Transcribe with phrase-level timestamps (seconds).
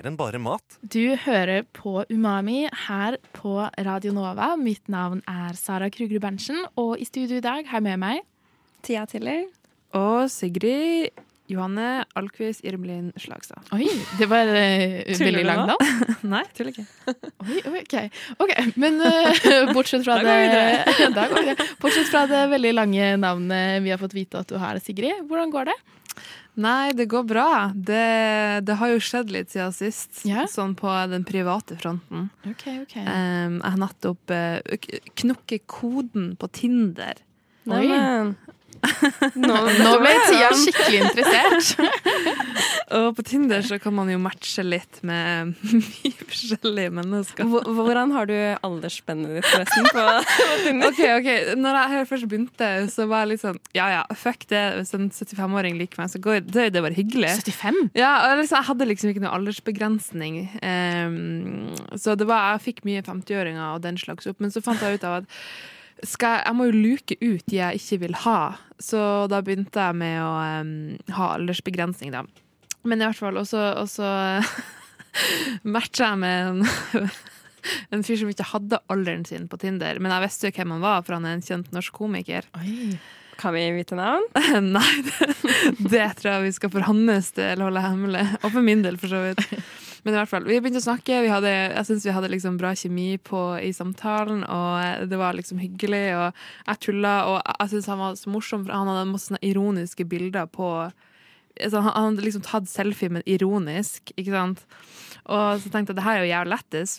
[0.00, 0.78] Mer enn bare mat?
[0.80, 4.54] Du hører på Umami her på Radio Nova.
[4.56, 8.22] Mitt navn er Sara Krugerud Berntsen, og i studio i dag har jeg med meg
[8.80, 9.42] Tia Tiller.
[9.92, 11.12] Og Sigrid
[11.52, 13.60] Johanne Alkvist Irmelin Slagstad.
[13.76, 16.32] Oi, det var uh, veldig lang langt navn.
[16.32, 16.86] Nei, tuller ikke.
[17.44, 17.96] Oi, oi, ok.
[18.46, 19.44] ok, Men uh,
[19.76, 20.96] bortsett fra det.
[21.82, 25.52] Bortsett fra det veldig lange navnet vi har fått vite at du har, Sigrid, hvordan
[25.52, 25.80] går det?
[26.60, 27.50] Nei, det går bra.
[27.74, 30.48] Det, det har jo skjedd litt siden sist, yeah.
[30.50, 32.28] sånn på den private fronten.
[32.48, 32.96] Ok, ok.
[33.06, 34.88] Um, jeg har nettopp uh,
[35.22, 37.22] knukket koden på Tinder.
[37.70, 37.86] Oi.
[37.86, 38.34] Neimen.
[39.40, 41.80] Nå, Nå ble Tia skikkelig interessert.
[42.96, 47.46] Og på Tinder så kan man jo matche litt med mye forskjellige mennesker.
[47.50, 48.34] Hvor- Hvordan har du
[48.66, 50.88] aldersspennet ditt forresten på, på Tinder?
[50.90, 51.30] Ok, ok.
[51.60, 54.62] Når jeg først begynte, så var jeg litt sånn Ja ja, fuck det.
[54.80, 57.30] Hvis en 75-åring liker meg, så går det det bare hyggelig.
[57.44, 57.82] 75?
[57.98, 60.40] Ja, liksom, Jeg hadde liksom ikke noe aldersbegrensning.
[60.64, 64.40] Um, så det var, jeg fikk mye 50-åringer og den slags opp.
[64.42, 65.38] Men så fant jeg ut av at
[66.06, 68.38] skal, jeg- må jo luke ut de jeg ikke vil ha.
[68.80, 70.30] Så da begynte jeg med å
[70.62, 70.70] um,
[71.16, 72.22] ha aldersbegrensning, da.
[72.84, 74.08] Men i hvert fall og så
[75.74, 77.08] matcha jeg med en,
[77.92, 80.00] en fyr som ikke hadde alderen sin på Tinder.
[80.00, 82.48] Men jeg visste jo hvem han var, for han er en kjent norsk komiker.
[82.60, 82.94] Oi.
[83.40, 84.26] Kan vi vite navn?
[84.76, 85.28] Nei, det,
[85.88, 88.26] det tror jeg vi skal for hans del holde hemmelig.
[88.42, 89.44] Og for min del, for så vidt.
[90.04, 91.20] Men i hvert fall, vi begynte å snakke.
[91.28, 95.60] Hadde, jeg syns vi hadde liksom bra kjemi på, i samtalen, og det var liksom
[95.62, 96.06] hyggelig.
[96.16, 99.42] Og jeg tulla, og jeg syns han var så morsom, for han hadde masse sånne
[99.50, 104.64] ironiske bilder på altså, Han han hadde liksom tatt selfie, men ironisk, ikke sant?
[105.26, 106.96] Og så tenkte jeg det her er jo jævlig lættis.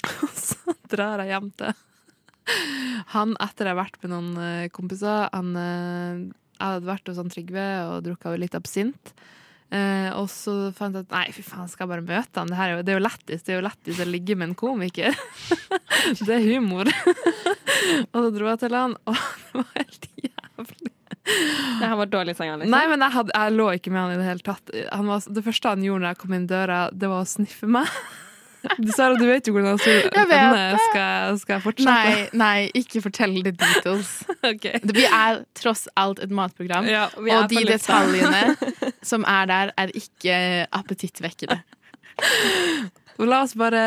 [0.24, 1.78] Og så drar jeg hjem til
[3.14, 6.22] han etter jeg har vært med noen eh, kompiser han, eh,
[6.58, 9.14] Jeg hadde vært hos han Trygve og drukket litt absint.
[9.70, 12.50] Eh, og så fant jeg at nei, fy faen, skal jeg bare møte han?
[12.50, 14.56] Det, er jo, det er jo lættis Det er jo lættis å ligge med en
[14.58, 15.18] komiker.
[16.26, 16.90] det er humor.
[18.12, 20.94] og så dro jeg til han, og det var helt jævlig.
[21.30, 22.74] Det her var dårlig sang, liksom.
[22.74, 24.74] Nei, men jeg, hadde, jeg lå ikke med han i det hele tatt.
[24.90, 27.70] Han var, det første han gjorde når jeg kom inn døra, det var å sniffe
[27.70, 28.00] meg.
[28.96, 31.88] Sara, du vet jo hvordan Jeg skal, skal jeg fortsette.
[31.88, 34.12] Nei, nei, ikke fortell the details.
[34.52, 34.80] okay.
[34.84, 38.56] Vi er tross alt et matprogram, Ja, og de detaljene
[39.10, 40.36] som er der, er ikke
[40.76, 41.60] appetittvekkende.
[43.20, 43.82] La oss bare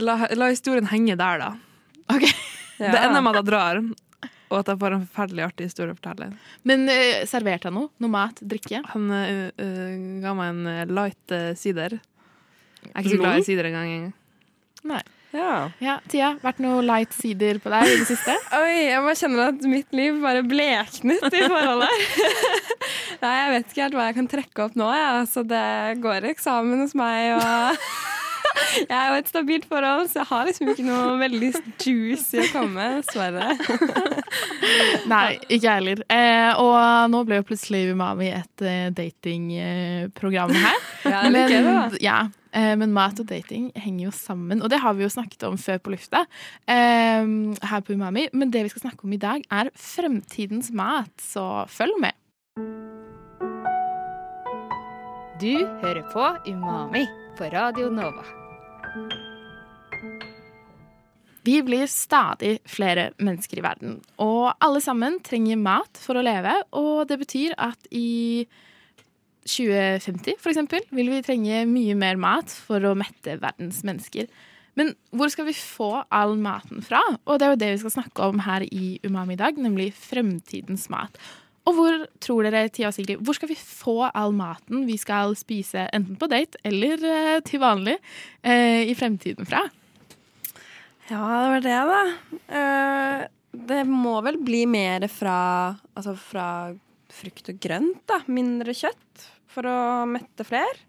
[0.00, 1.52] la, la historien henge der, da.
[2.12, 2.26] Ok.
[2.76, 2.90] Ja.
[2.92, 3.78] Det ender med at jeg drar,
[4.46, 6.28] og at jeg får en forferdelig artig historie å fortelle.
[6.68, 7.92] Men uh, serverte han noe?
[8.04, 8.40] Noe mat?
[8.44, 8.82] Drikke?
[8.92, 9.48] Han uh,
[10.24, 11.96] ga meg en light sider.
[12.96, 14.14] Jeg er ikke så glad i sider engang.
[14.86, 15.02] Nei.
[15.36, 15.68] Ja.
[15.84, 18.32] Ja, Tia, vært noe light sider på deg i det siste?
[18.56, 22.06] Oi, jeg bare kjenner at mitt liv bare bleknet i forholdet.
[23.22, 25.10] Nei, jeg vet ikke helt hva jeg kan trekke opp nå, ja.
[25.28, 25.66] så det
[26.04, 27.36] går eksamen hos meg.
[27.36, 27.82] og...
[28.76, 31.48] Jeg er jo et stabilt forhold, så jeg har liksom ikke noe veldig
[31.82, 33.52] juicy å komme med, dessverre.
[35.10, 36.02] Nei, ikke jeg heller.
[36.12, 40.80] Eh, og nå ble jo plutselig Umami et eh, datingprogram her.
[41.04, 41.84] Ja, det liker det da.
[42.02, 42.18] ja,
[42.56, 45.80] men mat og dating henger jo sammen, og det har vi jo snakket om før
[45.82, 46.24] på lufta
[46.70, 47.26] eh,
[47.70, 48.28] her på Umami.
[48.32, 52.16] Men det vi skal snakke om i dag, er fremtidens mat, så følg med.
[55.36, 55.52] Du
[55.82, 57.04] hører på Umami
[57.36, 58.24] på Radio Nova.
[61.46, 66.56] Vi blir stadig flere mennesker i verden, og alle sammen trenger mat for å leve.
[66.74, 68.46] Og det betyr at i
[69.46, 74.28] 2050 for eksempel, vil vi trenge mye mer mat for å mette verdens mennesker.
[74.76, 77.00] Men hvor skal vi få all maten fra?
[77.24, 79.88] Og det er jo det vi skal snakke om her i Umami i dag, nemlig
[79.96, 81.16] fremtidens mat.
[81.66, 85.34] Og hvor tror dere, Tia og Sigrid, hvor skal vi få all maten vi skal
[85.38, 87.96] spise enten på date eller eh, til vanlig
[88.44, 89.64] eh, i fremtiden fra?
[91.08, 92.02] Ja, det var det, da.
[92.60, 93.24] Eh,
[93.66, 95.38] det må vel bli mer fra,
[95.96, 96.48] altså fra
[97.16, 98.20] frukt og grønt, da.
[98.30, 99.78] Mindre kjøtt for å
[100.10, 100.84] mette flere.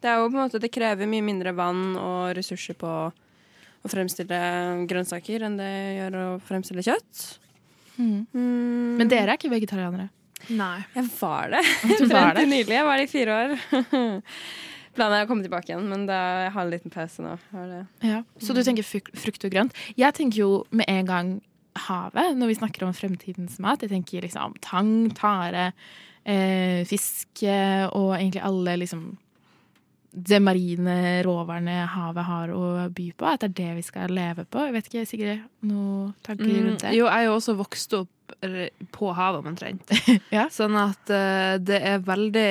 [0.00, 2.90] Det er jo på en måte, det krever mye mindre vann og ressurser på
[3.84, 4.40] å fremstille
[4.88, 7.24] grønnsaker enn det gjør å fremstille kjøtt.
[7.96, 8.26] Mm.
[8.98, 10.10] Men dere er ikke vegetarianere?
[10.52, 10.84] Nei.
[10.92, 11.64] Jeg var det.
[12.00, 12.46] Du var det?
[12.50, 12.74] nylig.
[12.74, 13.56] Jeg var det i fire år.
[14.94, 17.34] Planen er å komme tilbake igjen, men da, jeg har en liten pause nå.
[17.50, 17.80] Det.
[18.06, 18.20] Ja.
[18.38, 19.74] Så du tenker frukt og grønt.
[19.98, 21.32] Jeg tenker jo med en gang
[21.88, 23.82] havet når vi snakker om fremtidens mat.
[23.82, 25.72] Jeg tenker liksom tang, tare,
[26.24, 29.04] eh, fisk og egentlig alle liksom
[30.14, 33.26] det marine råvarene havet har å by på.
[33.26, 34.62] At det er det vi skal leve på.
[34.62, 36.92] Jeg vet ikke, Sigrid, noen tanker Mm, rundt det?
[36.94, 38.36] jo, jeg er jo også vokst opp
[38.94, 39.90] på havet omtrent.
[40.36, 40.46] Ja.
[40.54, 42.46] Sånn at uh, det er veldig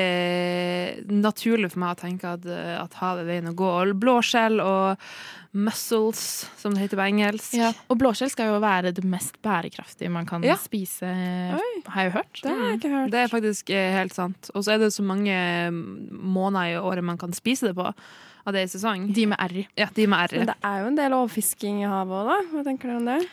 [1.23, 3.69] naturlig for meg å tenke at, eh, at havet er veien å gå.
[3.79, 5.07] Og blåskjell og
[5.53, 7.53] mussels, som det heter på engelsk.
[7.57, 10.55] Ja, og blåskjell skal jo være det mest bærekraftige man kan Ja.
[10.57, 11.81] spise, Oi.
[11.87, 12.41] har jeg hørt.
[12.41, 13.11] Det har jeg ikke hørt.
[13.13, 14.49] Det er faktisk eh, helt sant.
[14.55, 15.33] Og så er det så mange
[15.69, 17.93] mm, måneder i året man kan spise det på.
[18.45, 19.05] Av det i sesong.
[19.15, 19.67] De med R.
[19.77, 20.37] Ja, de med R.
[20.41, 22.39] Men det er jo en del overfisking i havet òg, da.
[22.51, 23.27] Hva tenker dere om det?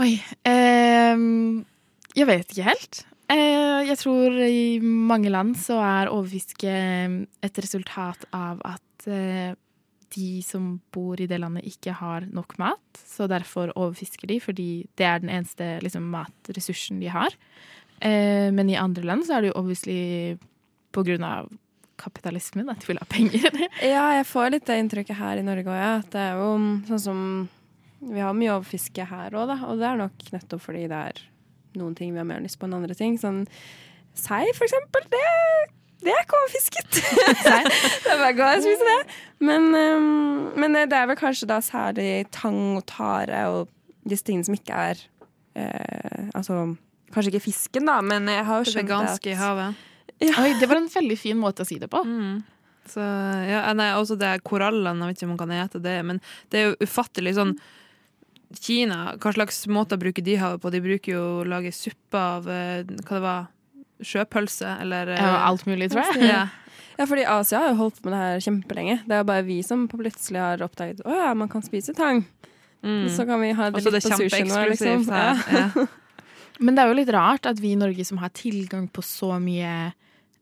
[0.00, 0.12] Oi.
[0.46, 1.64] ehm,
[2.14, 3.00] jeg vet ikke helt.
[3.30, 6.70] Eh, jeg tror i mange land så er overfiske
[7.42, 9.52] et resultat av at eh,
[10.14, 13.02] de som bor i det landet, ikke har nok mat.
[13.06, 17.36] Så derfor overfisker de, fordi det er den eneste liksom, matressursen de har.
[18.00, 20.00] Eh, men i andre land så er det jo obviously
[20.90, 21.50] på grunn av
[22.00, 23.50] kapitalismen at de vil ha penger.
[23.92, 25.92] Ja, jeg får litt det inntrykket her i Norge òg, ja.
[26.00, 26.52] At det er jo
[26.88, 27.24] sånn som
[28.00, 29.58] Vi har mye overfiske her òg, da.
[29.68, 31.20] Og det er nok nettopp fordi det er
[31.76, 33.18] noen ting vi har mer lyst på enn andre ting.
[33.20, 33.44] Sånn
[34.16, 35.04] sei, for eksempel.
[35.12, 35.20] Det,
[36.00, 37.00] det er ikke overfisket.
[38.04, 39.18] det er bare godt å spise det.
[39.44, 43.68] Men, um, men det er vel kanskje da særlig tang og tare og
[44.08, 45.00] disse tingene som ikke er
[45.58, 46.62] eh, Altså
[47.12, 49.76] kanskje ikke fisken, da, men jeg har jo Det skjønt det veganske i havet.
[50.20, 50.38] havet.
[50.40, 52.02] Oi, det var en veldig fin måte å si det på.
[52.06, 52.40] Mm.
[52.90, 55.96] Så, ja, nei, også det er korallene, jeg vet ikke om man kan ete det,
[56.06, 56.20] men
[56.50, 57.54] det er jo ufattelig sånn
[58.50, 60.72] Kina, hva slags måter bruker de havet på?
[60.74, 63.44] De bruker jo å lage suppe av eh, hva det var,
[64.06, 66.30] sjøpølse, eller eh, Ja, alt mulig, tror jeg.
[66.30, 66.46] Ja.
[67.00, 68.94] Ja, fordi Asia har jo holdt på med det her kjempelenge.
[69.08, 72.26] Det er jo bare vi som plutselig har oppdaget å ja, man kan spise tang.
[72.84, 73.06] Mm.
[73.08, 75.06] Så kan vi ha det Også litt det på sushien vår, liksom.
[75.08, 75.22] Ja.
[75.32, 75.70] her.
[75.80, 75.86] Ja.
[76.64, 79.38] Men det er jo litt rart at vi i Norge som har tilgang på så
[79.40, 79.94] mye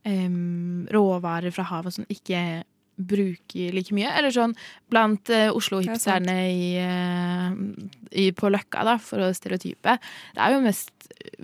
[0.03, 2.43] um, råvarer fra havet som ikke
[2.99, 4.11] bruker like mye.
[4.19, 4.55] Eller sånn
[4.91, 5.55] blant eh, er.
[5.57, 9.99] Oslo-hipsterne i, eh, på Løkka, da, for å stereotype.
[10.35, 10.93] Det er jo mest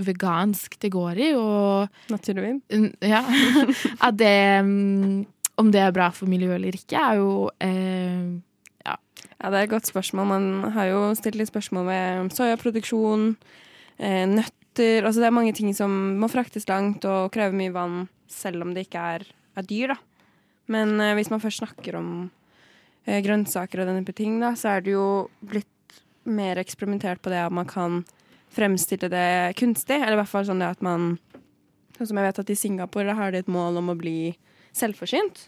[0.05, 2.61] vegansk det går i, og Naturvin.
[3.03, 3.23] ja.
[4.07, 4.35] At det
[4.65, 5.25] um,
[5.61, 8.35] Om det er bra for miljøet eller ikke, er jo eh,
[8.85, 8.97] Ja,
[9.51, 10.27] det er et godt spørsmål.
[10.27, 13.35] Man har jo stilt litt spørsmål ved soyaproduksjon,
[13.99, 18.09] eh, nøtter Altså det er mange ting som må fraktes langt og krever mye vann,
[18.27, 20.14] selv om det ikke er, er dyr, da.
[20.73, 22.11] Men eh, hvis man først snakker om
[23.05, 25.07] eh, grønnsaker og denne type ting, da, så er det jo
[25.45, 25.69] blitt
[26.25, 28.03] mer eksperimentert på det at man kan
[28.55, 29.99] fremstille det kunstig.
[30.01, 31.17] Eller i hvert fall sånn det at man
[31.95, 34.33] Sånn som jeg vet at i Singapore har de et mål om å bli
[34.75, 35.45] selvforsynt.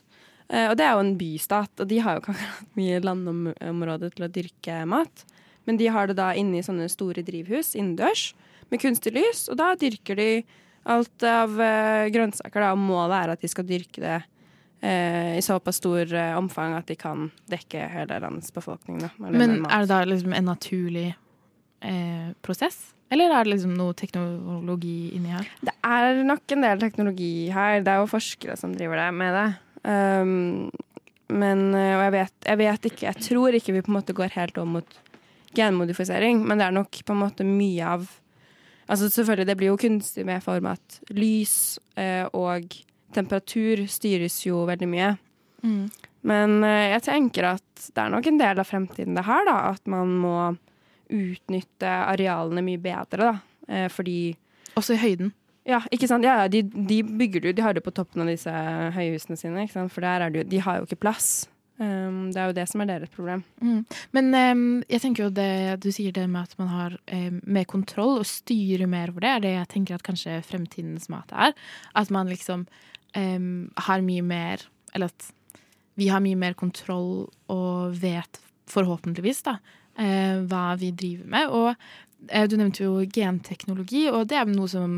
[0.46, 4.12] Eh, og det er jo en bystat, og de har jo ikke akkurat mye landområde
[4.14, 5.24] til å dyrke mat.
[5.66, 8.28] Men de har det da inne i sånne store drivhus innendørs
[8.70, 10.30] med kunstig lys, og da dyrker de
[10.86, 14.20] alt av eh, grønnsaker, da, og målet er at de skal dyrke det
[15.36, 19.00] i såpass stor eh, omfang at de kan dekke hele landets befolkning.
[19.00, 21.08] Da, Men er det da liksom en naturlig
[21.80, 22.92] eh, prosess?
[23.10, 25.46] Eller er det liksom noe teknologi inni her?
[25.62, 27.80] Det er nok en del teknologi her.
[27.86, 29.48] Det er jo forskere som driver det med det.
[29.86, 30.70] Um,
[31.30, 34.14] men øh, Og jeg vet, jeg vet ikke Jeg tror ikke vi på en måte
[34.14, 34.96] går helt om mot
[35.54, 38.08] genmodifisering, men det er nok på en måte mye av
[38.86, 42.70] Altså selvfølgelig, det blir jo kunstig med form at lys eh, og
[43.16, 45.14] temperatur styres jo veldig mye.
[46.26, 49.56] Men eh, jeg tenker at det er nok en del av fremtiden det her, da.
[49.72, 50.36] At man må
[51.06, 53.34] utnytte arealene mye bedre, da.
[53.68, 54.20] Eh, fordi
[54.76, 55.34] Også i høyden.
[55.66, 56.26] Ja, ikke sant?
[56.26, 58.52] Ja, de, de bygger jo, de har det på toppen av disse
[58.94, 59.90] høyhusene sine, ikke sant?
[59.94, 61.48] for der er det jo, de har jo ikke plass.
[61.76, 63.42] Um, det er jo det som er deres problem.
[63.60, 63.80] Mm.
[64.16, 67.66] Men um, jeg tenker jo det du sier det med at man har um, mer
[67.68, 71.52] kontroll og styrer mer over det, er det jeg tenker at kanskje fremtidens mat er.
[71.98, 72.64] At man liksom
[73.16, 75.32] em, har mye mer Eller at
[75.96, 81.52] vi har mye mer kontroll og vet forhåpentligvis da uh, hva vi driver med.
[81.52, 84.96] Og uh, du nevnte jo genteknologi, og det er noe som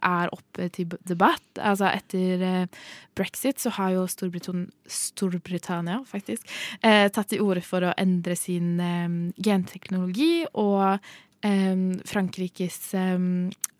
[0.00, 1.44] er oppe til debatt.
[1.58, 2.80] Altså etter eh,
[3.16, 6.48] brexit så har jo Storbritann Storbritannia faktisk
[6.80, 9.08] eh, tatt til orde for å endre sin eh,
[9.42, 10.98] genteknologi, og
[11.44, 12.80] eh, Frankrikes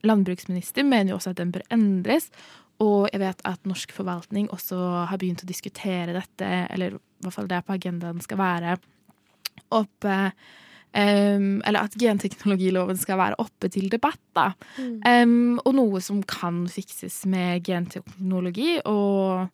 [0.03, 2.31] landbruksminister mener jo også at den bør endres.
[2.83, 4.79] Og jeg vet at norsk forvaltning også
[5.11, 8.77] har begynt å diskutere dette, eller i hvert fall det på agendaen skal være
[9.73, 10.19] oppe
[10.93, 14.51] Um, Eller at genteknologiloven skal være oppe til debatt, da.
[15.09, 19.49] Em, og noe som kan fikses med genteknologi, og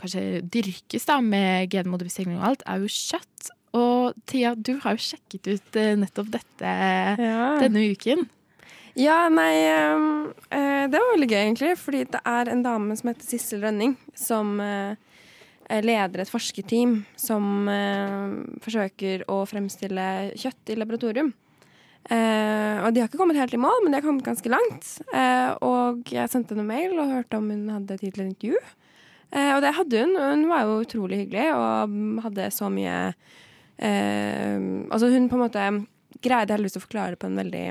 [0.00, 3.52] kanskje dyrkes da med genmodifisering og alt, er jo kjøtt.
[3.78, 6.74] Og Tia, du har jo sjekket ut eh, nettopp dette
[7.62, 8.26] denne uken.
[8.98, 11.74] Ja, nei eh, Det var veldig gøy, egentlig.
[11.78, 14.96] Fordi det er en dame som heter Sissel Rønning, som eh,
[15.84, 18.32] leder et forskerteam som eh,
[18.64, 21.32] forsøker å fremstille kjøtt i laboratorium.
[22.10, 24.86] Og de har ikke kommet helt i mål, men de har kommet ganske langt.
[25.62, 28.62] Og jeg sendte henne mail og hørte om hun hadde tid til et intervju.
[29.36, 30.16] Og det hadde hun.
[30.16, 32.96] Hun var jo utrolig hyggelig og hadde så mye
[33.84, 35.68] Altså hun på en måte
[36.24, 37.66] greide heldigvis å forklare det på en veldig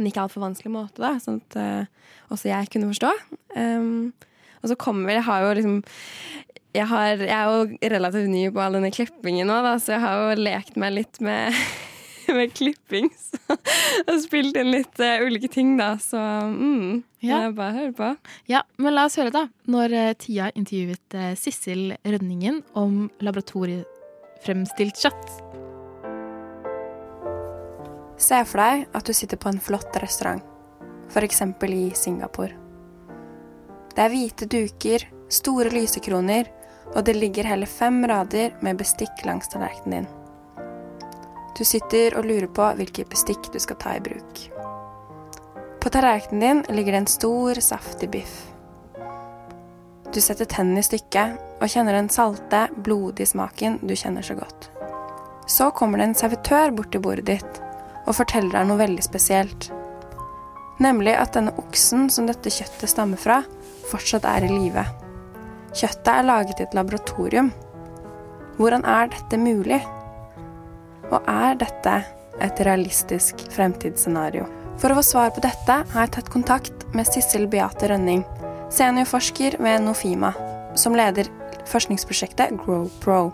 [0.00, 3.10] en ikke altfor vanskelig måte, da, sånn at uh, også jeg kunne forstå.
[3.56, 4.10] Um,
[4.60, 5.76] og så kommer Jeg har jo liksom
[6.76, 10.02] jeg, har, jeg er jo relativt ny på all denne klippingen nå, da, så jeg
[10.04, 11.56] har jo lekt meg litt med,
[12.36, 13.08] med klipping.
[13.18, 13.56] Så,
[14.06, 15.96] og spilt inn litt uh, ulike ting, da.
[16.02, 17.42] Så mm, Ja.
[17.46, 18.12] jeg bare hører på.
[18.52, 19.48] Ja, men la oss høre, da.
[19.66, 25.49] Når uh, Tia intervjuet Sissel Rønningen om laboratoriefremstilt kjøtt.
[28.20, 30.42] Se for deg at du sitter på en flott restaurant,
[31.08, 31.40] f.eks.
[31.72, 32.52] i Singapore.
[33.94, 36.50] Det er hvite duker, store lysekroner,
[36.92, 40.08] og det ligger hele fem rader med bestikk langs tallerkenen din.
[41.56, 44.42] Du sitter og lurer på hvilket bestikk du skal ta i bruk.
[45.80, 48.36] På tallerkenen din ligger det en stor, saftig biff.
[50.12, 54.68] Du setter tennene i stykket og kjenner den salte, blodige smaken du kjenner så godt.
[55.48, 57.64] Så kommer det en servitør bort til bordet ditt
[58.06, 59.70] og forteller deg noe veldig spesielt.
[60.80, 63.42] Nemlig at denne oksen som dette kjøttet stammer fra,
[63.90, 64.84] fortsatt er i live.
[65.76, 67.50] Kjøttet er laget i et laboratorium.
[68.56, 69.80] Hvordan er dette mulig?
[71.10, 72.00] Og er dette
[72.40, 74.48] et realistisk fremtidsscenario?
[74.80, 78.24] For å få svar på dette har jeg tatt kontakt med Sissel Beate Rønning,
[78.72, 80.32] seniorforsker ved Nofima,
[80.78, 81.28] som leder
[81.68, 83.28] forskningsprosjektet GrowPro,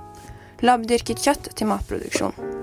[0.67, 2.56] labdyrket kjøtt til matproduksjon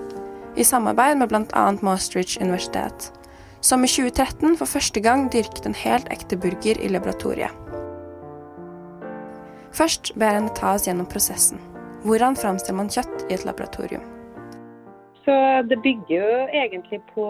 [0.56, 1.64] i samarbeid med bl.a.
[1.82, 3.10] Maastricht universitet,
[3.60, 7.50] som i 2013 for første gang dyrket en helt ekte burger i laboratoriet.
[9.74, 11.58] Først ber jeg henne ta oss gjennom prosessen.
[12.04, 14.04] Hvordan framstiller man kjøtt i et laboratorium?
[15.24, 15.34] Så
[15.70, 17.26] det bygger jo egentlig på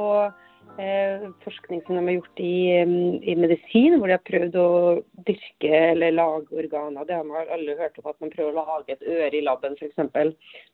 [1.44, 4.70] forskning som de har gjort i, mm, i medisin, hvor de har prøvd å
[5.26, 7.04] dyrke eller lage organer.
[7.06, 9.76] Det har man alle hørt om at man prøver å lage et øre i laben
[9.78, 9.96] f.eks.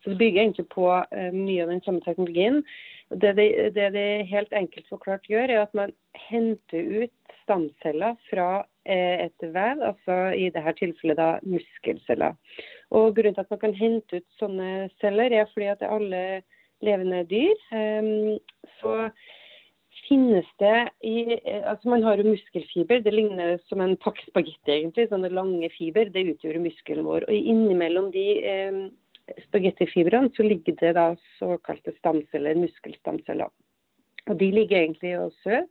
[0.00, 2.62] Så det bygger egentlig på eh, mye av den samme teknologien.
[3.10, 5.92] Det det, det de helt enkelt forklart gjør, er at man
[6.30, 12.38] henter ut stamceller fra eh, et vev, altså i dette tilfellet da muskelceller.
[12.90, 15.98] Og Grunnen til at man kan hente ut sånne celler, er fordi at det er
[15.98, 16.24] alle
[16.80, 18.38] levende dyr eh,
[18.80, 19.10] så
[20.10, 23.02] finnes det i eh, Altså man har jo muskelfiber.
[23.04, 25.08] Det ligner som en pakke spagetti, egentlig.
[25.10, 26.10] Sånne lange fiber.
[26.10, 27.28] Det utgjør muskelen vår.
[27.28, 28.80] Og innimellom de eh,
[29.46, 33.52] spagettifibrene så ligger det da såkalte stamceller, muskelstamceller.
[34.28, 35.64] Og de ligger egentlig og sover,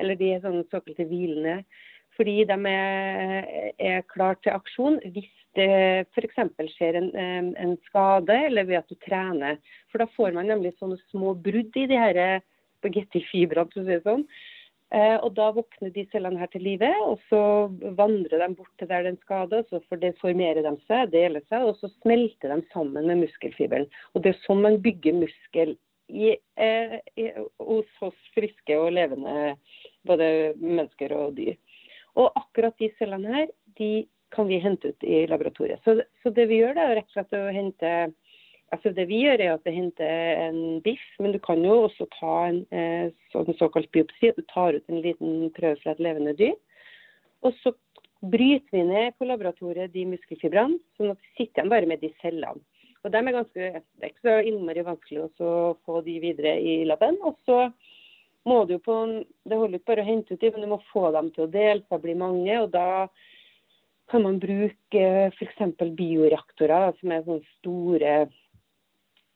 [0.00, 1.60] eller de er sånne såkalte hvilende.
[2.18, 6.38] Fordi de er, er klar til aksjon hvis det f.eks.
[6.76, 9.58] skjer en, eh, en skade, eller ved at du trener.
[9.90, 12.22] For da får man nemlig sånne små brudd i de her
[12.80, 14.26] spagettifibrene, for å si det sånn.
[14.90, 17.42] Eh, og Da våkner de cellene her til live, og så
[17.98, 19.62] vandrer de bort til der den skader.
[19.70, 23.86] Så formerer de seg, deler seg, og så smelter de sammen med muskelfiberen.
[24.14, 25.76] Og Det er sånn man bygger muskel
[26.10, 27.30] i, eh, i,
[27.62, 29.54] hos oss friske og levende
[30.06, 31.54] både mennesker og dyr.
[32.18, 33.46] Og akkurat de cellene her,
[33.78, 35.82] de kan vi hente ut i laboratoriet.
[35.84, 37.92] Så, så det vi gjør, da, er rett og slett å hente
[38.70, 42.06] Altså Det vi gjør, er at vi henter en biff, men du kan jo også
[42.14, 44.30] ta en eh, sånn såkalt biopsi.
[44.36, 46.54] Du tar ut en liten prøve fra et levende dyr.
[47.42, 47.72] Og så
[48.20, 52.12] bryter vi ned på laboratoriet de muskelfibrene, sånn at vi sitter igjen bare med de
[52.20, 52.62] cellene.
[53.00, 55.52] Og dem er ganske, Det er ikke så innmari vanskelig å
[55.86, 57.16] få de videre i laben.
[57.24, 57.72] Og så
[58.46, 58.96] må du jo på
[59.48, 61.50] Det holder ikke bare å hente ut de, men du må få dem til å
[61.50, 62.60] dele seg, bli mange.
[62.60, 63.08] og da
[64.10, 65.58] kan man bruke f.eks.
[65.96, 68.14] bioreaktorer, som er sånne store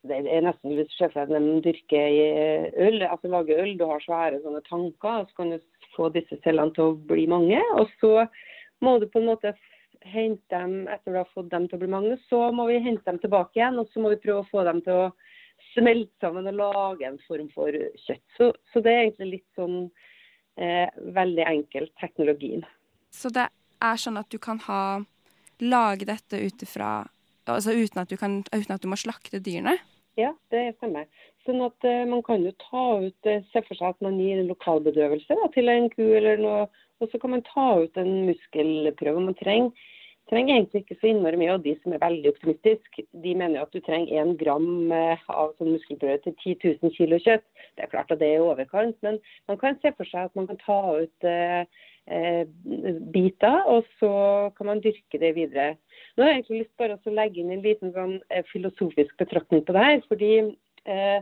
[0.04, 2.24] det er nesten at de dyrker i
[2.86, 3.76] øl, altså lager øl.
[3.78, 5.58] Du har svære sånne tanker, og så kan du
[5.94, 7.60] få disse cellene til å bli mange.
[7.78, 8.26] Og så
[8.84, 9.54] må du på en måte
[10.04, 13.06] hente dem etter du har fått dem til å bli mange, så må vi hente
[13.08, 13.80] dem tilbake igjen.
[13.80, 15.08] Og så må vi prøve å få dem til å
[15.72, 17.72] smelte sammen og lage en form for
[18.04, 18.24] kjøtt.
[18.36, 19.78] Så, så det er egentlig litt sånn
[20.60, 22.68] eh, veldig enkelt teknologien.
[23.14, 25.00] Så det er sånn at du kan ha
[25.64, 27.04] lage dette ut ifra
[27.44, 29.74] Altså uten at, kan, uten at du må slakte dyrene?
[30.20, 31.08] Ja, det stemmer.
[31.46, 34.38] Sånn at uh, Man kan jo ta ut uh, Se for seg at man gir
[34.38, 36.68] en lokalbedøvelse da, til en ku eller noe,
[37.02, 39.26] og så kan man ta ut en muskelprøve.
[39.26, 39.74] Man trenger
[40.30, 41.54] trenger egentlig ikke så innmari mye.
[41.56, 45.54] Og de som er veldig optimistiske, de mener at du trenger én gram eh, av
[45.58, 47.44] sånn muskelprøve til 10 000 kilo kjøtt.
[47.76, 50.38] Det er klart at det er i overkant, men man kan se for seg at
[50.38, 54.10] man kan ta ut eh, eh, biter, og så
[54.58, 55.76] kan man dyrke det videre.
[56.14, 59.64] Nå har jeg egentlig lyst bare å legge inn en liten sånn, eh, filosofisk betraktning
[59.64, 60.00] på det her.
[60.08, 60.32] fordi
[60.84, 61.20] eh,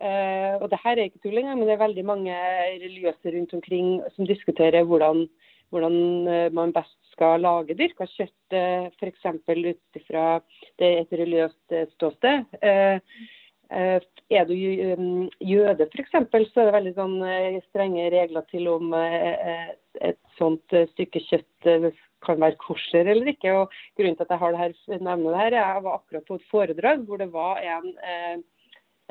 [0.00, 2.36] eh, og det her er ikke tull engang, men det er veldig mange
[2.82, 5.28] religiøse rundt omkring som diskuterer hvordan,
[5.70, 9.24] hvordan eh, man best skal lage dyrka kjøtt, eh, f.eks.
[9.48, 10.26] ut fra
[10.76, 12.44] et religiøst eh, ståsted.
[12.60, 13.00] Eh, eh,
[13.70, 18.94] Er du um, jøde f.eks., så er det veldig sånn eh, strenge regler til om
[18.94, 19.70] eh, eh,
[20.10, 21.88] et sånt eh, stykke kjøtt eh,
[22.26, 23.52] kan være korser eller ikke.
[23.54, 26.38] og Grunnen til at jeg har det her, nevner det her, jeg var akkurat på
[26.38, 28.36] et foredrag hvor det var en eh,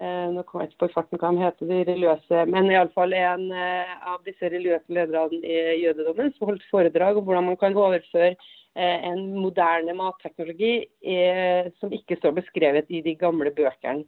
[0.01, 3.47] eh, nå kommer jeg ikke på farten hva de heter, de religiøse, men iallfall en
[3.55, 8.33] eh, av disse religiøse lederne i jødedommen som holdt foredrag om hvordan man kan overføre
[8.33, 14.07] eh, en moderne matteknologi eh, som ikke står beskrevet i de gamle bøkene.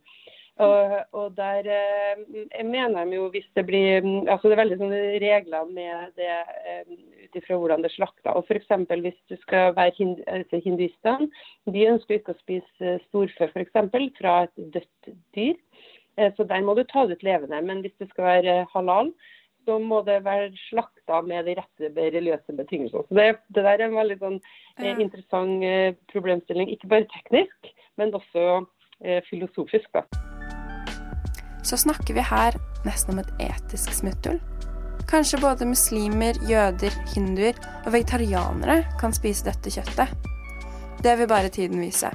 [0.57, 4.77] Og, og der eh, jeg mener de jo hvis det blir altså Det er veldig
[4.79, 6.87] sånne regler med det eh,
[7.27, 8.33] ut ifra hvordan det er slakta.
[8.41, 8.71] F.eks.
[8.89, 11.29] hvis du skal være hind, altså hinduistene,
[11.69, 13.77] de ønsker ikke å spise storfe f.eks.
[14.17, 15.55] fra et dødt dyr.
[16.17, 17.61] Eh, Så der må du ta det ut levende.
[17.61, 19.13] Men hvis det skal være halal,
[19.67, 23.03] så må det være slakta med de rette religiøse betingelsene.
[23.09, 24.39] Så det, det der er en veldig sånn,
[24.79, 26.71] eh, interessant eh, problemstilling.
[26.71, 28.47] Ikke bare teknisk, men også
[29.03, 29.91] eh, filosofisk.
[29.93, 30.07] da.
[31.67, 32.55] Så snakker vi her
[32.87, 34.39] nesten om et etisk smutthull.
[35.07, 37.55] Kanskje både muslimer, jøder, hinduer
[37.85, 40.11] og vegetarianere kan spise dette kjøttet.
[41.03, 42.09] Det vil bare tiden vise.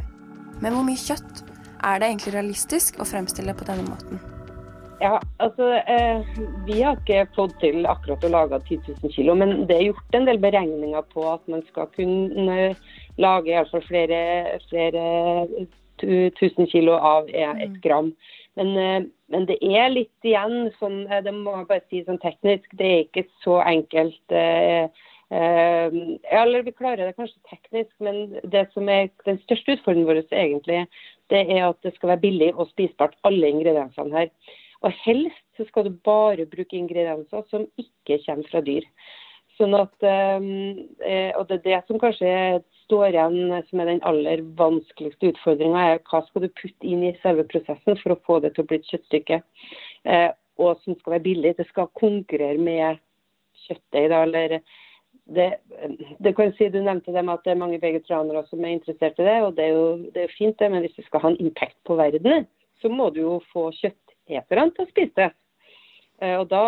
[0.60, 1.44] Men hvor mye kjøtt
[1.82, 4.20] er det egentlig realistisk å fremstille på denne måten?
[5.02, 6.20] Ja, altså eh,
[6.68, 10.14] Vi har ikke fått til akkurat å lage 10 000 kilo, men det er gjort
[10.18, 12.58] en del beregninger på at man skal kunne
[13.18, 14.20] lage i alle fall flere,
[14.70, 15.02] flere
[15.98, 18.12] tu- tusen kilo av ett gram.
[18.60, 22.20] Men, eh, men det er litt igjen sånn, eh, det må jeg bare si sånn
[22.20, 24.20] teknisk, det er ikke så enkelt.
[24.30, 24.88] eh,
[25.32, 25.94] eh,
[26.42, 30.86] eller vi klarer det kanskje teknisk, men det som er den største utfordringen vår egentlig,
[31.30, 34.28] det er at det skal være billig og spisbart, alle ingrediensene her.
[34.82, 38.84] Og helst så skal du bare bruke ingredienser som ikke kommer fra dyr.
[39.56, 40.40] Sånn at, eh,
[41.06, 45.80] eh, og det er det som kanskje står igjen som er den aller vanskeligste utfordringa,
[45.94, 48.68] er hva skal du putte inn i selve prosessen for å få det til å
[48.68, 49.40] bli et kjøttstykke.
[50.04, 51.54] Eh, og som skal være billig.
[51.56, 53.00] Det skal konkurrere med
[53.64, 54.10] kjøttdeig.
[54.12, 54.58] da, eller
[55.32, 55.48] det,
[56.20, 59.18] det kan si, Du nevnte det med at det er mange vegetarianere som er interessert
[59.18, 61.32] i det, og det er jo det er fint, det, men hvis du skal ha
[61.32, 62.44] en impact på verden,
[62.82, 65.30] så må du jo få kjøtteterne til å spise det.
[66.22, 66.64] Eh, Og da,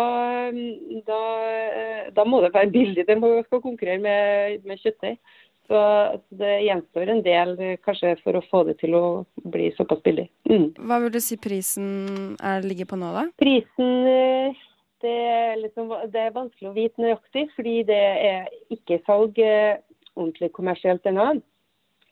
[1.07, 1.21] da,
[1.69, 3.05] eh, da må det være billig.
[3.07, 5.19] Det må skal konkurrere med, med kjøttdeig.
[5.65, 9.05] Så så det gjenstår en del kanskje for å få det til å
[9.49, 10.27] bli såpass billig.
[10.49, 10.69] Mm.
[10.77, 13.25] Hva vil du si prisen er ligger på nå, da?
[13.41, 14.61] Prisen eh,
[15.01, 19.81] det er, liksom, det er vanskelig å vite nøyaktig, fordi det er ikke salg eh,
[20.15, 21.31] ordentlig kommersielt ennå.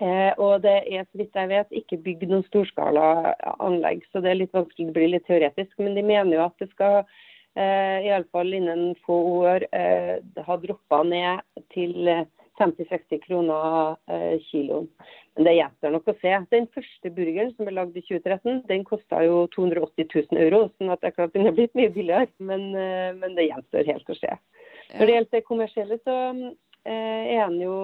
[0.04, 4.34] Eh, og det er så vidt jeg vet ikke bygd noen storskala anlegg, så det
[4.34, 5.78] er litt vanskelig, det blir litt teoretisk.
[5.80, 10.18] Men de mener jo at det skal eh, i alle fall innen få år eh,
[10.48, 12.26] ha droppa ned til eh,
[12.60, 14.88] 50-60 kroner eh, kiloen.
[15.36, 16.34] Men det gjenstår nok å se.
[16.54, 20.68] Den første burgeren som ble lagd i 2013, den kosta jo 280 000 euro.
[20.78, 22.30] sånn at det klart den er blitt mye billigere.
[22.38, 24.38] Men, eh, men det gjenstår helt å se.
[24.94, 27.78] Når det gjelder det kommersielle, så eh, er den jo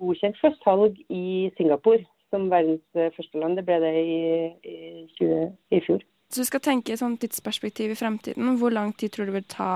[0.00, 2.84] godkjent for salg i Singapore som verdens
[3.16, 3.58] første land.
[3.60, 4.20] Det ble det i,
[4.64, 6.04] i, 20, i fjor.
[6.32, 8.54] Så du skal tenke i sånn tidsperspektiv i fremtiden.
[8.60, 9.72] Hvor lang tid tror du det vil ta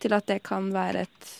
[0.00, 1.30] til at det kan være et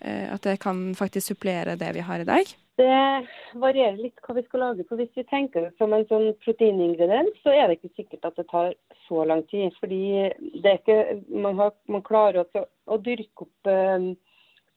[0.00, 2.52] At det kan faktisk supplere det vi har i dag?
[2.80, 4.86] Det varierer litt hva vi skal lage.
[4.88, 8.46] for Hvis vi tenker som en sånn proteiningrediens, så er det ikke sikkert at det
[8.48, 8.72] tar
[9.06, 9.74] så lang tid.
[9.80, 14.06] fordi ikke, man, har, man klarer å, å dyrke opp eh,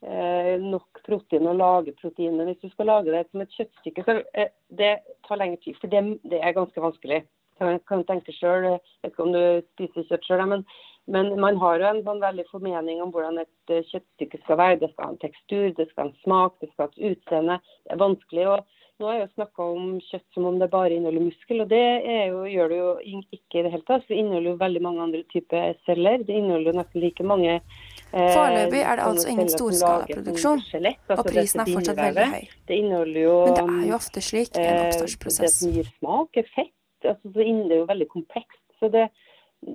[0.03, 2.35] eh, nok protein og lage protein.
[2.37, 4.93] Men hvis du skal lage det som et kjøttstykke, så eh, det
[5.27, 5.79] tar lengre tid.
[5.79, 7.23] For det, det er ganske vanskelig.
[7.61, 9.43] Jeg kan tenke selv, Jeg vet ikke om du
[9.77, 10.65] spiser kjøtt sjøl, men,
[11.11, 14.79] men man har jo en sånn veldig formening om hvordan et eh, kjøttstykke skal være.
[14.83, 17.59] Det skal ha en tekstur, det skal ha en smak, det skal ha et utseende.
[17.83, 18.47] Det er vanskelig.
[18.53, 21.71] og nå har jeg jo snakka om kjøtt som om det bare inneholder muskel, og
[21.71, 21.81] det
[22.29, 22.89] jo, gjør det jo
[23.35, 24.05] ikke i det hele tatt.
[24.05, 26.23] For det inneholder jo veldig mange andre typer celler.
[26.27, 31.31] Det inneholder jo nesten like mange eh, Foreløpig er det altså ingen storskalaproduksjon, altså Og
[31.31, 32.47] prisen er fortsatt veldig høy.
[32.69, 35.03] Det inneholder jo Men det er jo ofte slik en eh,
[35.41, 36.75] det som gir smak, er fett.
[37.03, 38.61] Altså, det er jo veldig komplekst.
[38.79, 39.09] Så det,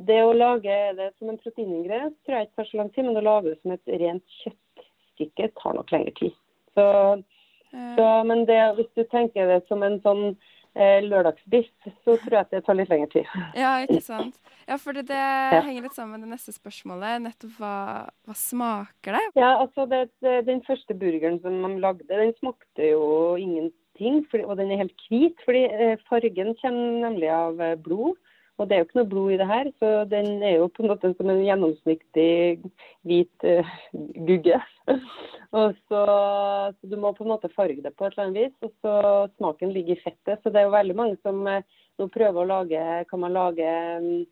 [0.09, 3.21] det å lage det som en proteiningrediens tror jeg ikke tar så lang tid, men
[3.21, 6.39] å lage det som et rent kjøttstykke tar nok lengre tid.
[6.79, 6.87] Så
[7.73, 10.23] Eh, Så, men det, hvis du tenker det som en sånn
[10.75, 11.71] eh, lørdagsbiff,
[12.05, 13.33] så tror jeg at det tar litt lengre tid.
[13.63, 14.39] Ja, ikke sant.
[14.69, 17.23] Ja, for det, det henger litt sammen med det neste spørsmålet.
[17.25, 17.75] Nettopp hva,
[18.29, 19.27] hva smaker det?
[19.41, 24.23] Ja, altså det, det, Den første burgeren som de lagde, den smakte jo ingenting.
[24.31, 28.21] Fordi, og den er helt hvit, fordi eh, fargen kommer nemlig av eh, blod.
[28.59, 30.83] Og det er jo ikke noe blod i det her, så den er jo på
[30.83, 32.33] en måte som en gjennomsnittlig
[33.07, 33.71] hvit uh,
[34.27, 34.59] gugge.
[35.59, 36.03] og så,
[36.75, 38.97] så Du må på en måte farge det på et eller annet vis, og så
[39.37, 40.43] smaken ligger i fettet.
[40.43, 41.63] Så det er jo veldig mange som uh,
[41.99, 43.71] nå prøver å lage Kan man lage
[44.03, 44.27] um,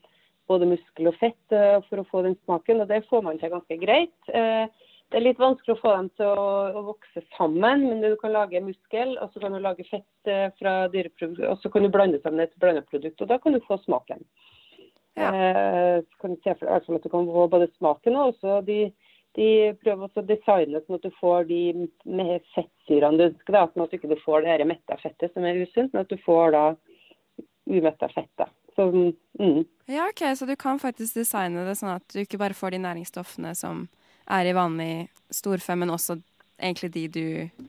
[0.51, 3.55] både muskel og fett uh, for å få den smaken, og det får man til
[3.55, 4.19] ganske greit.
[4.31, 4.67] Eh,
[5.11, 8.35] Det er litt vanskelig å få dem til å, å vokse sammen, men du kan
[8.35, 11.93] lage muskel, og så kan du lage fett eh, fra dyreprodukt, og så kan du
[11.95, 14.25] blande sammen et blandeprodukt, og da kan du få smaken.
[15.17, 15.31] Ja.
[15.31, 18.59] Eh, Så kan du se for deg at du kan få både smaken og også
[18.67, 18.81] de,
[19.39, 19.49] de
[19.81, 21.61] prøver også å designe sånn at du får de
[22.05, 25.63] med fettsyrene du ønsker, da, sånn at du ikke får det metta fettet som er
[25.63, 26.67] usunt, men at du får da
[27.67, 28.47] umetta fett.
[28.77, 28.91] Så,
[29.41, 29.65] mm.
[29.89, 32.83] Ja, ok, Så du kan faktisk designe det sånn at du ikke bare får de
[32.85, 33.87] næringsstoffene som
[34.29, 36.19] er i vanlig storfe, men også
[36.57, 37.25] egentlig de du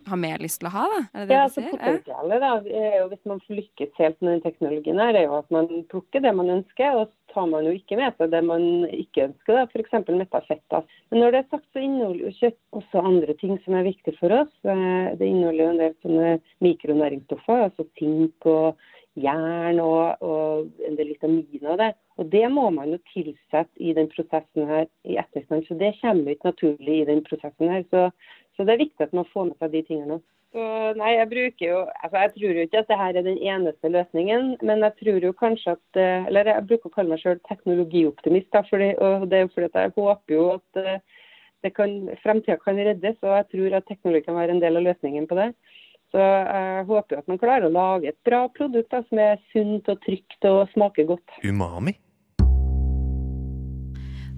[0.07, 0.99] har mer lyst til å ha, da?
[1.11, 1.71] Er det det Ja, altså sier?
[1.73, 2.51] Potensialet da,
[2.87, 6.23] er jo hvis man lykkes helt med den teknologien, her, er jo at man plukker
[6.23, 9.57] det man ønsker, og så tar man jo ikke med seg det man ikke ønsker,
[9.59, 9.97] da, f.eks.
[10.15, 10.63] metta fett.
[10.71, 10.81] da.
[11.11, 14.15] Men når det er sagt, så inneholder jo kjøtt også andre ting som er viktig
[14.21, 14.53] for oss.
[14.63, 16.31] Eh, Det inneholder jo en del sånne
[16.63, 18.79] mikronæringsstoffer, altså sink og
[19.17, 21.91] jern og, og en del vitaminer og det.
[22.17, 25.67] Og det må man jo tilsette i den prosessen her i etterkant.
[25.67, 27.85] Så det kommer ikke naturlig i den prosessen her.
[27.91, 28.09] Så,
[28.55, 30.19] så det er viktig at man får med seg de tingene.
[30.55, 30.63] Så
[30.95, 34.55] nei, jeg jo altså Jeg tror jo ikke at det her er den eneste løsningen,
[34.63, 38.49] men jeg tror jo kanskje at eh, Eller jeg bruker å kalle meg sjøl teknologioptimist,
[38.55, 41.01] da, fordi, og det er jo fordi jeg håper jo at eh,
[41.65, 41.73] det
[42.23, 45.37] fremtida kan reddes, og jeg tror at teknologi kan være en del av løsningen på
[45.39, 45.49] det.
[46.13, 49.39] Så jeg håper jo at man klarer å lage et bra produkt da, som er
[49.51, 51.39] sunt og trygt og smaker godt.
[51.43, 51.97] Umami.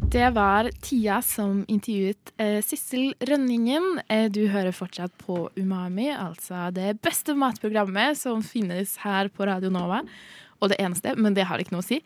[0.10, 4.00] Det var Tia som intervjuet eh, Sissel Rønningen.
[4.10, 9.70] Eh, du hører fortsatt på Umami, altså det beste matprogrammet som finnes her på Radio
[9.70, 10.02] Nova.
[10.64, 12.02] Og det eneste, men det har ikke noe å si.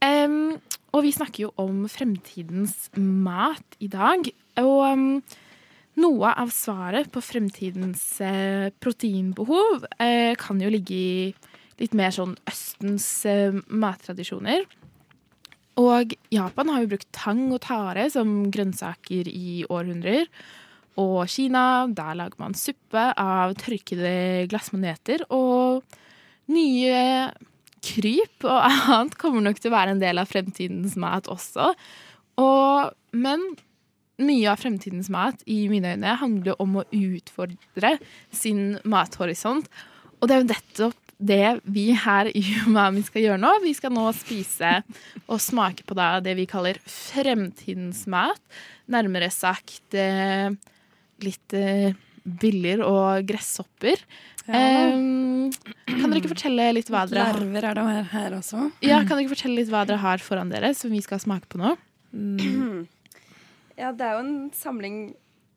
[0.00, 0.54] Um,
[0.94, 4.30] og vi snakker jo om fremtidens mat i dag.
[4.62, 5.08] Og em,
[6.00, 11.14] noe av svaret på fremtidens eh, proteinbehov eh, kan jo ligge i
[11.80, 14.66] litt mer sånn Østens eh, mattradisjoner.
[15.80, 20.26] Og Japan har jo brukt tang og tare som grønnsaker i århundrer.
[21.00, 25.24] Og Kina, der lager man suppe av tørkede glassmaneter.
[25.32, 25.80] Og
[26.52, 27.30] nye
[27.86, 28.60] kryp og
[28.92, 31.72] annet kommer nok til å være en del av fremtidens mat også.
[32.40, 33.44] Og, men
[34.20, 37.96] mye av fremtidens mat i mine øyne handler om å utfordre
[38.34, 39.70] sin mathorisont.
[40.20, 43.52] Og det er jo nettopp det vi her i Umami skal gjøre nå.
[43.64, 44.80] Vi skal nå spise
[45.26, 48.40] og smake på det vi kaller fremtidens mat.
[48.90, 50.48] Nærmere sagt eh,
[51.24, 51.92] litt eh,
[52.24, 54.00] biller og gresshopper.
[54.48, 54.96] Eh,
[55.90, 58.70] kan dere ikke fortelle litt hva dere har Larver er det her, her også.
[58.82, 61.50] ja, kan dere ikke fortelle litt hva dere har foran dere, som vi skal smake
[61.52, 61.76] på nå?
[63.80, 64.96] Ja, det er jo en samling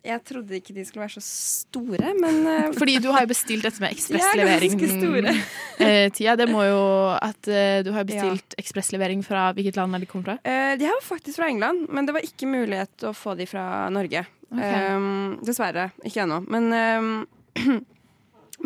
[0.04, 3.64] Jeg trodde ikke de skulle være så store, men eh, Fordi du har jo bestilt
[3.68, 5.42] dette med er ekspresslevering.
[5.84, 6.82] Eh, Tia, det må jo
[7.18, 10.36] at eh, du har bestilt ekspresslevering fra hvilket land er de kommer fra?
[10.48, 13.48] eh, De er jo faktisk fra England, men det var ikke mulighet å få de
[13.50, 14.22] fra Norge.
[14.54, 15.88] Um, dessverre.
[16.06, 16.44] Ikke ennå.
[16.46, 17.14] Men um,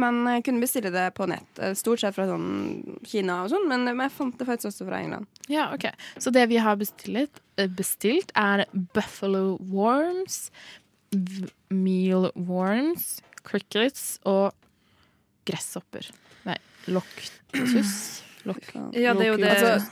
[0.01, 1.59] man jeg kunne bestille det på nett.
[1.59, 4.87] eh, Stort sett fra sånn Kina og sånn, men, men jeg fant det faktisk også
[4.89, 5.27] fra England.
[5.51, 5.87] Ja, ok.
[6.21, 10.49] Så det vi har bestilt, eh, bestilt er buffalo worms,
[11.69, 14.53] meal worms, crickets og
[15.47, 16.09] gresshopper.
[16.47, 16.57] Nei,
[16.91, 18.23] loktus.
[18.47, 18.63] Lok
[18.95, 19.91] Ja, det er jo det Altså,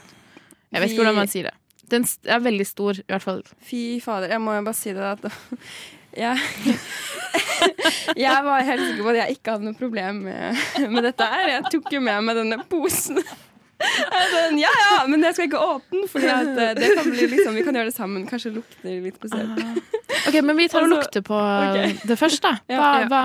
[0.72, 1.54] jeg vet ikke hvordan man sier det.
[1.92, 3.42] Den er veldig stor, i hvert fall.
[3.62, 5.26] Fy fader, jeg må jo bare si det at
[6.16, 6.76] jeg,
[8.26, 11.50] jeg var helt sikker på at jeg ikke hadde noe problem med, med dette her.
[11.56, 13.20] Jeg tok jo med meg denne posen.
[13.76, 17.26] Sånn, ja ja, men jeg skal ikke åpne for Fordi at eh, det kan bli
[17.28, 18.22] liksom, vi kan gjøre det sammen.
[18.28, 19.60] Kanskje lukter litt spesielt.
[20.30, 21.92] Ok, men vi tar og Altså, lukter på okay.
[22.08, 22.54] det først, da.
[22.70, 23.10] Hva, ja.
[23.10, 23.24] hva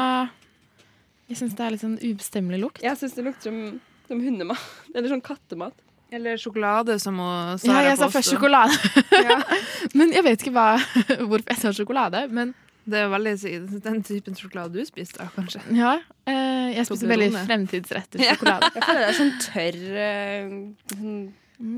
[1.31, 2.83] Jeg syns det er litt sånn ubestemmelig lukt.
[2.83, 3.79] Jeg syns det lukter som,
[4.11, 4.67] som hundemat.
[4.91, 5.77] Eller sånn kattemat.
[6.11, 7.29] Eller sjokolade, som å
[7.63, 8.75] Ja, jeg sa først sjokolade.
[9.97, 10.73] men jeg vet ikke hva,
[11.29, 12.25] hvorfor jeg sa sjokolade.
[12.35, 12.51] Men
[12.83, 13.33] Det er jo veldig
[13.85, 15.61] den typen sjokolade du spiste, da, kanskje.
[15.77, 15.93] ja,
[16.25, 18.71] eh, jeg spiser veldig fremtidsrettet sjokolade.
[18.73, 20.55] Jeg føler det er sånn tørr eh,
[20.95, 21.17] sånn,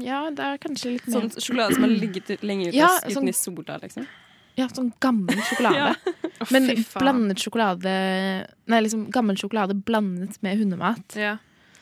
[0.06, 3.18] Ja, det er kanskje litt mer sånn sjokolade som har ligget lenge ute, Ja, uten
[3.18, 4.08] sånn- i sola, liksom.
[4.56, 6.14] Ja, sånn gammel sjokolade.
[6.54, 7.02] Men oh, faen.
[7.02, 7.94] blandet sjokolade
[8.70, 11.18] Nei, liksom gammel sjokolade blandet med hundemat.
[11.20, 11.36] Ja,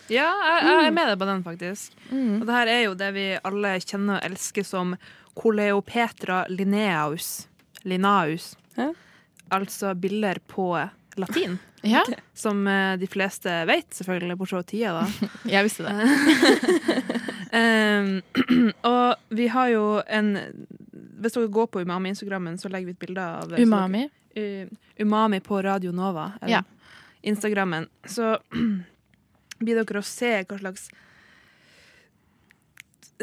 [0.09, 1.93] ja jeg, jeg er med deg på den, faktisk.
[2.09, 2.39] Mm.
[2.39, 4.95] Og det her er jo det vi alle kjenner og elsker som
[5.37, 7.45] Coleopetra lineaus.
[7.87, 8.53] Linaus.
[8.79, 8.91] Hæ?
[9.51, 10.71] Altså bilder på
[11.19, 11.59] latin.
[11.83, 12.03] Ja,
[12.37, 15.29] Som eh, de fleste vet, selvfølgelig, bortsett fra Tia, da.
[15.49, 15.95] jeg visste det.
[17.57, 18.21] um,
[18.91, 20.29] og vi har jo en
[21.21, 24.03] Hvis dere går på Umami-instagrammen, så legger vi et bilde av Umami.
[24.37, 24.69] uh,
[25.01, 26.61] Umami på Radio Nova, eller Ja.
[27.23, 28.37] Instagrammen, så
[29.61, 30.87] blir dere å se hva slags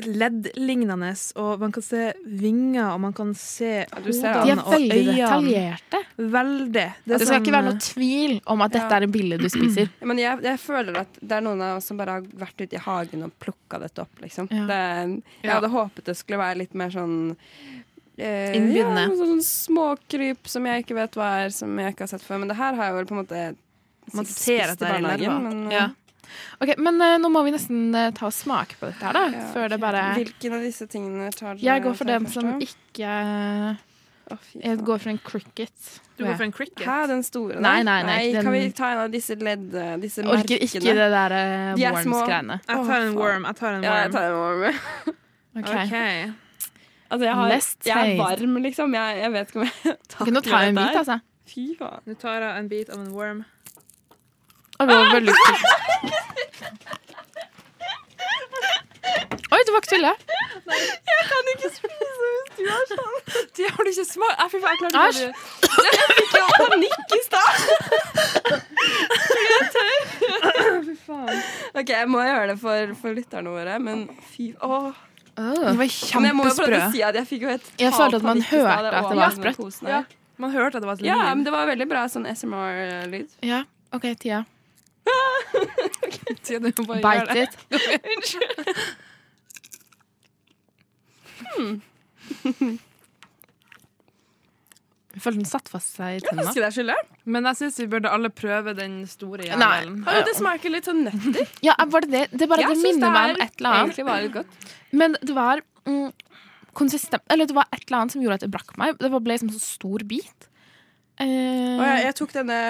[0.07, 4.45] leddlignende, og man kan se vinger, og man kan se hodene og øynene.
[4.45, 6.01] De er veldig detaljerte.
[6.19, 6.85] Veldig.
[7.05, 8.97] Det skal sånn, ikke være noe tvil om at dette Ja.
[8.99, 9.91] er en bille du spiser.
[10.03, 12.75] Men jeg, jeg føler at det er noen av oss som bare har vært ute
[12.79, 14.49] i hagen og plukka dette opp, liksom.
[14.51, 14.65] Ja.
[14.67, 14.81] Det,
[15.43, 15.55] jeg Ja.
[15.59, 17.37] hadde håpet det skulle være litt mer sånn
[18.19, 19.05] eh, Innbydende.
[19.09, 22.41] Ja, sånn småkryp som jeg ikke vet hva er, som jeg ikke har sett før.
[22.43, 23.47] Men det her har jeg vel på en måte
[24.15, 25.89] Man ser at det i er i barnehagen, men, Ja.
[26.63, 29.27] Ok, Men uh, nå må vi nesten uh, ta og smake på dette her, da.
[29.35, 31.63] Ja, før det bare Hvilken av disse tingene tar du?
[31.67, 32.57] Jeg går for den først, som da?
[32.69, 33.13] ikke
[34.29, 35.93] Å, Jeg går for en cricket.
[36.19, 36.83] Du går for en cricket.
[36.85, 37.61] Hæ, den store?
[37.65, 39.71] Nei, Nei, nei, nei, den- Kan vi ta en av disse ledd...
[40.03, 41.81] Disse Jeg orker ikke det der uh.
[41.81, 42.59] Worms-greiene.
[42.67, 43.49] Jeg tar en worm.
[43.49, 45.17] Jeg tar en Ja, jeg tar en worm.
[45.59, 45.65] Ok.
[45.65, 46.29] okay.
[47.11, 47.49] Altså, jeg, har,
[47.87, 48.95] jeg er varm, liksom.
[48.95, 51.19] Jeg, jeg vet ikke om jeg Ok, nå tar jeg en bit, altså.
[51.49, 52.03] Fy faen.
[52.05, 53.45] Nå tar jeg en bit av en worm.
[54.79, 55.65] Det var veldig kult.
[59.49, 60.13] Oi, det var ikke tulle.
[63.57, 64.43] De har du ikke smakt?
[64.53, 65.33] Fy jeg klarte ikke det.
[66.59, 67.53] Panikk i stad!
[70.85, 71.41] Fy faen.
[71.75, 74.91] OK, jeg må gjøre det for, for lytterne våre, men fy åh.
[75.39, 75.87] Det var
[76.19, 76.79] Men jeg må jo kjempesprø.
[76.83, 79.35] å si at jeg fikk jo et Jeg følte at man hørte at det var
[79.37, 79.83] sprøtt.
[79.87, 80.01] Ja.
[80.39, 81.11] Man hørte at det var et lyd.
[81.11, 83.29] Ja, men det var veldig bra sånn SMR-lyd.
[83.47, 83.63] Ja,
[83.95, 84.45] OK, Tia.
[86.43, 87.47] Siden du bare gjør Bite det.
[91.59, 92.79] it.
[95.19, 96.71] Jeg følte den satt fast seg i tenna.
[96.71, 96.95] Skylde?
[97.27, 99.97] Men jeg syns vi burde alle prøve den store jævelen.
[100.07, 101.49] Ja, det smaker litt sånn nøtter.
[101.67, 102.25] Ja, var det det?
[102.39, 103.83] Det, bare, det minner det meg om et eller annet.
[103.89, 104.69] Egentlig var litt godt.
[105.01, 106.13] Men det var mm,
[106.79, 108.95] konsistent Eller det var et eller annet som gjorde at det brakk meg.
[109.01, 110.49] Det ble liksom så stor bit.
[111.19, 112.61] Uh, Og jeg, jeg tok denne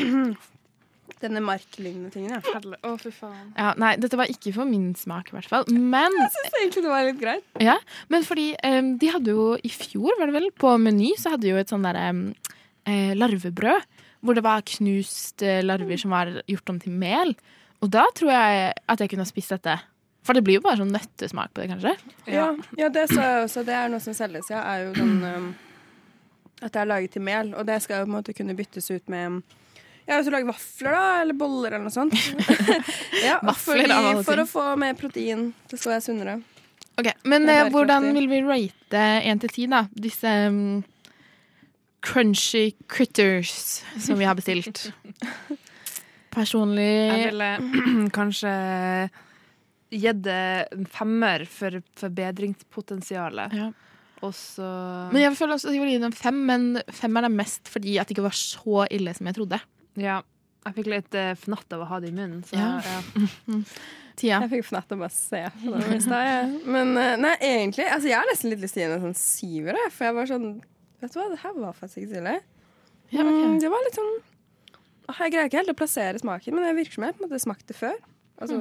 [1.22, 2.60] Denne marklignende tingen, ja.
[2.82, 3.52] Å, fy faen.
[3.54, 5.68] ja, nei, dette var ikke for min smak, i hvert fall.
[5.70, 7.46] Men, Jeg syns egentlig det var litt greit.
[7.62, 7.76] ja,
[8.10, 11.46] men fordi um, de hadde jo i fjor, var det vel, på Meny, så hadde
[11.46, 12.24] de jo et sånn derre um,
[13.18, 13.88] larvebrød.
[14.22, 17.32] Hvor det var knust eh, larver som var gjort om til mel.
[17.82, 19.74] Og da tror jeg at jeg kunne ha spist dette.
[20.22, 21.94] For det blir jo bare sånn nøttesmak på det, kanskje.
[22.30, 23.64] Ja, ja det sa jeg også.
[23.66, 24.62] Det er noe som selges, ja.
[24.62, 25.48] Er jo sånn um,
[26.62, 27.50] At det er laget til mel.
[27.58, 29.42] Og det skal jo på en måte kunne byttes ut med
[30.06, 32.16] ja, Hvis du lager vafler, da, eller boller eller noe sånt.
[33.28, 35.50] ja, Vafler, fordi, for å få mer protein.
[35.70, 36.38] Det skal være sunnere.
[37.00, 39.86] Ok, Men eh, hvordan vil vi rate én til ti, da?
[39.94, 40.82] Disse um,
[42.04, 44.90] crunchy critters som vi har bestilt.
[46.36, 47.52] Personlig Jeg ville
[48.18, 48.52] kanskje
[49.92, 53.56] gitt det en femmer for forbedringspotensialet.
[53.60, 53.70] ja.
[54.22, 54.62] Og så
[55.10, 57.66] Men jeg føler også at jeg vil gi den fem, men fem er det mest
[57.66, 59.58] fordi at det ikke var så ille som jeg trodde.
[60.00, 60.20] Ja.
[60.62, 62.44] Jeg fikk litt eh, fnatt av å ha det i munnen.
[62.46, 62.78] Så, Ja.
[62.86, 63.58] ja.
[64.20, 64.42] Tia.
[64.44, 66.52] Jeg fikk fnatt av å bare se på det i stad.
[66.68, 69.16] Men eh, nei, egentlig altså, Jeg har nesten litt lyst til å gi en sånn
[69.18, 70.48] syver, for jeg var sånn
[71.02, 72.34] Vet du hva, det her var faktisk ikke så ille.
[73.10, 74.12] Ja, Mm, det var litt sånn
[75.10, 77.26] Åh, Jeg greier ikke helt å plassere smaken, men det virker som jeg på en
[77.28, 77.96] måte smakte før.
[78.40, 78.60] Altså,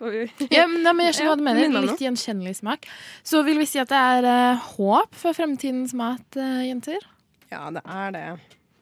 [0.00, 0.24] får vi
[0.56, 1.86] Ja, men, nei, men jeg skjønner hva du mener.
[1.86, 2.88] Litt gjenkjennelig smak.
[3.22, 7.06] Så vil vi si at det er uh, håp for fremtidens mat, uh, jenter?
[7.52, 8.26] Ja, det er det.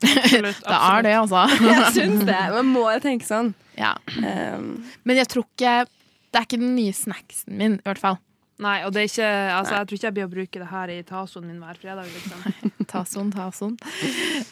[0.03, 0.61] Absolutt.
[0.69, 1.45] Det er det, altså.
[1.71, 2.41] Jeg syns det.
[2.53, 3.55] Man må jo tenke sånn.
[3.79, 3.95] ja.
[4.21, 8.19] Um, Men jeg tror ikke Det er ikke den nye snacksen min, i hvert fall.
[8.63, 10.93] Nei, og det er ikke Altså, jeg tror ikke jeg blir å bruke det her
[10.95, 12.71] i tasoen min hver fredag, liksom.
[12.93, 13.77] Tason, tason.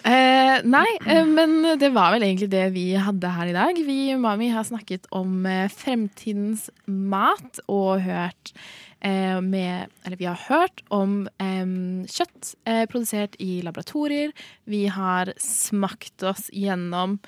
[0.04, 3.78] Eh, nei, eh, men det var vel egentlig det vi hadde her i dag.
[3.86, 8.52] Vi i Umami har snakket om eh, fremtidens mat og hørt
[9.00, 14.34] eh, med Eller vi har hørt om kjøtt eh, produsert i laboratorier.
[14.68, 17.18] Vi har smakt oss gjennom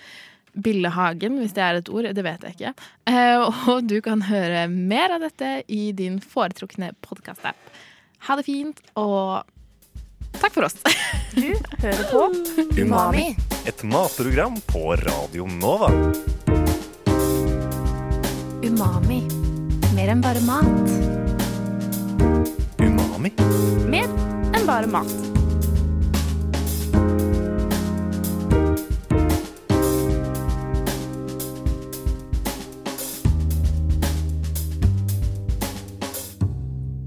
[0.57, 2.09] Billehagen, hvis det er et ord.
[2.17, 2.73] Det vet jeg ikke.
[3.11, 7.59] Eh, og du kan høre mer av dette i din foretrukne podkast-app.
[8.29, 9.45] Ha det fint, og
[10.41, 10.79] takk for oss.
[11.37, 12.25] Hører på
[12.83, 13.29] Umami.
[13.69, 15.91] Et matprogram på Radio Nova.
[18.67, 19.21] Umami.
[19.97, 20.91] Mer enn bare mat.
[22.83, 23.33] Umami.
[23.93, 24.09] Mer
[24.57, 25.36] enn bare mat.